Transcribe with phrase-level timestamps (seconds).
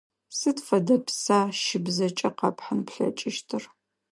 [0.37, 3.63] Сыд фэдэ пса щыбзэкӀэ къэпхьын плъэкӀыщтыр?